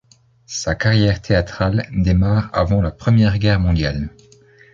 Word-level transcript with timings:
Sa 0.47 0.73
carrière 0.73 1.21
théâtrale 1.21 1.87
démarre 1.91 2.49
avant 2.53 2.81
la 2.81 2.89
Première 2.89 3.37
Guerre 3.37 3.59
mondiale. 3.59 4.09